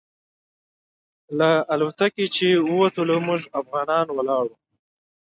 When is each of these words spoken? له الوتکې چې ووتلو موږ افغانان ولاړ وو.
له 1.37 1.49
الوتکې 1.73 2.25
چې 2.35 2.47
ووتلو 2.71 3.15
موږ 3.27 3.41
افغانان 3.61 4.05
ولاړ 4.11 4.43
وو. 4.49 4.57